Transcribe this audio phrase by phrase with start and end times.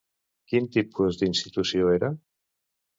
[0.51, 2.15] Quin tipus d'institució era?